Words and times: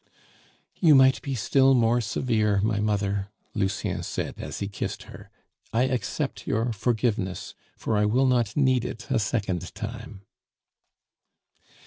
"You 0.79 0.95
might 0.95 1.21
be 1.21 1.35
still 1.35 1.75
more 1.75 2.01
severe, 2.01 2.59
my 2.63 2.79
mother," 2.79 3.27
Lucien 3.53 4.01
said, 4.01 4.33
as 4.39 4.57
he 4.57 4.67
kissed 4.67 5.03
her. 5.03 5.29
"I 5.71 5.83
accept 5.83 6.47
your 6.47 6.73
forgiveness, 6.73 7.53
for 7.77 7.95
I 7.95 8.05
will 8.05 8.25
not 8.25 8.57
need 8.57 8.83
it 8.83 9.11
a 9.11 9.19
second 9.19 9.75
time." 9.75 10.23